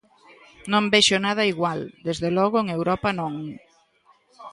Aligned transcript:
Non 0.71 0.83
vexo 0.93 1.17
nada 1.25 1.43
igual, 1.53 1.79
desde 2.07 2.29
logo 2.37 2.57
en 2.59 2.67
Europa 2.77 3.09
non. 3.19 3.33